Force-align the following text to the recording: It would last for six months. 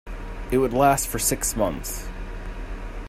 It 0.49 0.57
would 0.57 0.73
last 0.73 1.07
for 1.07 1.19
six 1.19 1.55
months. 1.55 2.07